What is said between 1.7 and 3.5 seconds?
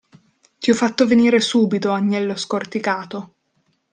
agnello scorticato!